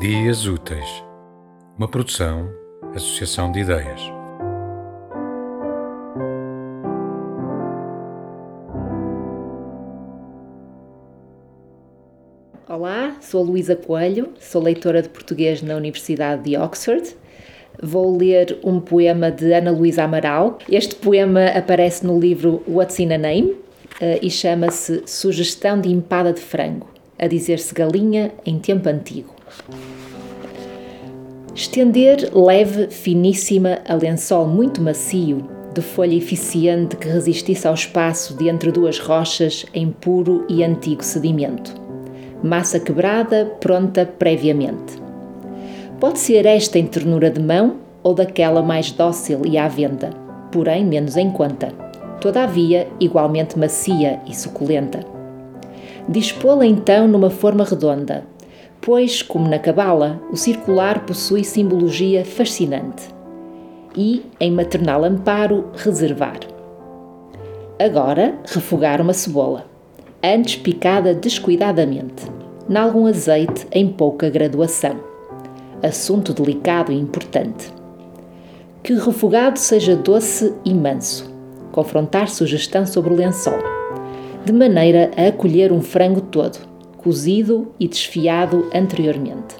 Dias 0.00 0.46
Úteis, 0.46 1.04
uma 1.76 1.86
produção, 1.86 2.48
associação 2.94 3.52
de 3.52 3.60
ideias. 3.60 4.00
Olá, 12.66 13.14
sou 13.20 13.42
Luísa 13.42 13.76
Coelho, 13.76 14.32
sou 14.40 14.62
leitora 14.62 15.02
de 15.02 15.10
português 15.10 15.60
na 15.60 15.76
Universidade 15.76 16.44
de 16.44 16.56
Oxford. 16.56 17.14
Vou 17.82 18.16
ler 18.16 18.58
um 18.64 18.80
poema 18.80 19.30
de 19.30 19.52
Ana 19.52 19.70
Luísa 19.70 20.04
Amaral. 20.04 20.58
Este 20.66 20.94
poema 20.94 21.44
aparece 21.48 22.06
no 22.06 22.18
livro 22.18 22.62
What's 22.66 22.98
in 22.98 23.12
a 23.12 23.18
Name 23.18 23.54
eh, 24.00 24.18
e 24.22 24.30
chama-se 24.30 25.02
Sugestão 25.04 25.78
de 25.78 25.90
Empada 25.90 26.32
de 26.32 26.40
Frango, 26.40 26.88
a 27.18 27.26
dizer-se 27.26 27.74
galinha 27.74 28.32
em 28.46 28.58
tempo 28.58 28.88
antigo. 28.88 29.39
Estender 31.54 32.30
leve, 32.32 32.88
finíssima, 32.88 33.80
a 33.86 33.94
lençol 33.94 34.46
muito 34.46 34.80
macio, 34.80 35.46
de 35.74 35.80
folha 35.80 36.14
eficiente 36.14 36.96
que 36.96 37.08
resistisse 37.08 37.66
ao 37.66 37.74
espaço 37.74 38.34
de 38.36 38.48
entre 38.48 38.72
duas 38.72 38.98
rochas 38.98 39.66
em 39.74 39.90
puro 39.90 40.44
e 40.48 40.64
antigo 40.64 41.04
sedimento. 41.04 41.74
Massa 42.42 42.80
quebrada, 42.80 43.44
pronta 43.60 44.06
previamente. 44.06 44.94
Pode 46.00 46.18
ser 46.18 46.46
esta 46.46 46.78
em 46.78 46.86
ternura 46.86 47.30
de 47.30 47.40
mão 47.40 47.76
ou 48.02 48.14
daquela 48.14 48.62
mais 48.62 48.90
dócil 48.90 49.42
e 49.44 49.58
à 49.58 49.68
venda, 49.68 50.10
porém 50.50 50.84
menos 50.84 51.16
em 51.16 51.30
conta, 51.30 51.68
todavia 52.20 52.88
igualmente 52.98 53.58
macia 53.58 54.20
e 54.26 54.34
suculenta. 54.34 55.00
Dispô-la 56.08 56.64
então 56.64 57.06
numa 57.06 57.28
forma 57.28 57.64
redonda, 57.64 58.24
pois, 58.80 59.22
como 59.22 59.48
na 59.48 59.58
cabala, 59.58 60.20
o 60.32 60.36
circular 60.36 61.04
possui 61.04 61.44
simbologia 61.44 62.24
fascinante. 62.24 63.08
E, 63.96 64.24
em 64.38 64.50
maternal 64.50 65.04
amparo, 65.04 65.70
reservar. 65.74 66.38
Agora, 67.78 68.38
refogar 68.46 69.00
uma 69.00 69.12
cebola, 69.12 69.66
antes 70.22 70.56
picada 70.56 71.14
descuidadamente, 71.14 72.24
nalgum 72.68 73.06
azeite 73.06 73.66
em 73.72 73.88
pouca 73.88 74.30
graduação. 74.30 75.00
Assunto 75.82 76.32
delicado 76.32 76.92
e 76.92 76.98
importante. 76.98 77.72
Que 78.82 78.92
o 78.92 79.04
refogado 79.04 79.58
seja 79.58 79.96
doce 79.96 80.54
e 80.64 80.72
manso, 80.72 81.30
confrontar 81.72 82.28
sugestão 82.28 82.86
sobre 82.86 83.12
o 83.12 83.16
lençol, 83.16 83.58
de 84.44 84.52
maneira 84.52 85.10
a 85.16 85.28
acolher 85.28 85.72
um 85.72 85.80
frango 85.80 86.20
todo, 86.20 86.69
cozido 87.02 87.68
e 87.80 87.88
desfiado 87.88 88.68
anteriormente. 88.74 89.56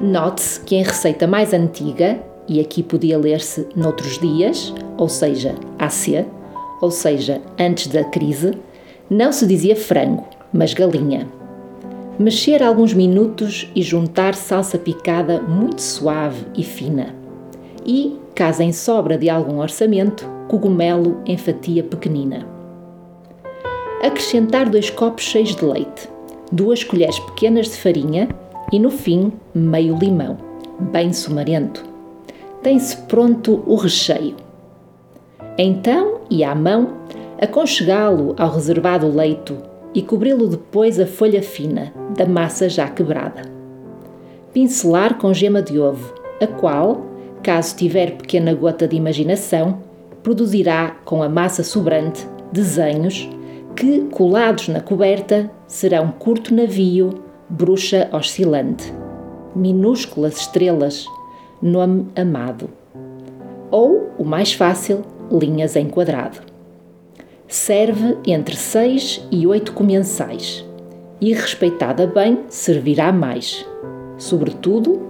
Note-se 0.00 0.60
que 0.60 0.76
em 0.76 0.82
receita 0.82 1.26
mais 1.26 1.52
antiga, 1.52 2.20
e 2.48 2.60
aqui 2.60 2.82
podia 2.82 3.18
ler-se 3.18 3.66
noutros 3.74 4.18
dias, 4.18 4.72
ou 4.96 5.08
seja, 5.08 5.54
AC, 5.78 6.24
ou 6.80 6.90
seja, 6.90 7.40
antes 7.58 7.88
da 7.88 8.04
crise, 8.04 8.52
não 9.10 9.32
se 9.32 9.46
dizia 9.46 9.74
frango, 9.74 10.24
mas 10.52 10.74
galinha. 10.74 11.26
Mexer 12.18 12.62
alguns 12.62 12.94
minutos 12.94 13.70
e 13.74 13.82
juntar 13.82 14.34
salsa 14.34 14.78
picada 14.78 15.40
muito 15.40 15.82
suave 15.82 16.46
e 16.54 16.62
fina. 16.62 17.14
E, 17.84 18.16
caso 18.34 18.62
em 18.62 18.72
sobra 18.72 19.18
de 19.18 19.28
algum 19.28 19.58
orçamento, 19.58 20.24
cogumelo 20.48 21.20
em 21.26 21.36
fatia 21.36 21.82
pequenina. 21.82 22.46
Acrescentar 24.02 24.68
dois 24.68 24.88
copos 24.88 25.24
cheios 25.24 25.54
de 25.54 25.64
leite 25.64 26.15
duas 26.50 26.84
colheres 26.84 27.18
pequenas 27.18 27.66
de 27.66 27.76
farinha 27.76 28.28
e 28.72 28.78
no 28.78 28.90
fim 28.90 29.32
meio 29.54 29.96
limão, 29.96 30.36
bem 30.78 31.12
sumarento. 31.12 31.84
Tem-se 32.62 32.96
pronto 33.02 33.62
o 33.66 33.76
recheio. 33.76 34.34
Então, 35.58 36.20
e 36.28 36.44
à 36.44 36.54
mão, 36.54 36.94
aconchegá-lo 37.40 38.34
ao 38.38 38.50
reservado 38.50 39.08
leito 39.08 39.56
e 39.94 40.02
cobri-lo 40.02 40.48
depois 40.48 41.00
a 41.00 41.06
folha 41.06 41.42
fina 41.42 41.92
da 42.16 42.26
massa 42.26 42.68
já 42.68 42.88
quebrada. 42.88 43.42
Pincelar 44.52 45.16
com 45.16 45.32
gema 45.32 45.62
de 45.62 45.78
ovo, 45.78 46.14
a 46.40 46.46
qual, 46.46 47.06
caso 47.42 47.76
tiver 47.76 48.16
pequena 48.16 48.52
gota 48.54 48.86
de 48.86 48.96
imaginação, 48.96 49.78
produzirá 50.22 50.96
com 51.04 51.22
a 51.22 51.28
massa 51.28 51.62
sobrante 51.62 52.26
desenhos 52.52 53.28
que, 53.76 54.00
colados 54.10 54.68
na 54.68 54.80
coberta, 54.80 55.50
serão 55.66 56.10
curto 56.10 56.54
navio, 56.54 57.22
bruxa 57.48 58.08
oscilante, 58.10 58.92
minúsculas 59.54 60.38
estrelas, 60.38 61.06
nome 61.60 62.08
amado. 62.16 62.70
Ou, 63.70 64.10
o 64.18 64.24
mais 64.24 64.54
fácil, 64.54 65.02
linhas 65.30 65.76
em 65.76 65.88
quadrado. 65.88 66.38
Serve 67.46 68.16
entre 68.26 68.56
seis 68.56 69.22
e 69.30 69.46
oito 69.46 69.72
comensais 69.72 70.64
e, 71.20 71.32
respeitada 71.32 72.06
bem, 72.06 72.40
servirá 72.48 73.12
mais, 73.12 73.66
sobretudo 74.16 75.02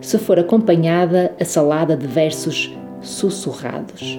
se 0.00 0.18
for 0.18 0.38
acompanhada 0.38 1.34
a 1.40 1.44
salada 1.44 1.96
de 1.96 2.06
versos 2.06 2.74
sussurrados. 3.00 4.18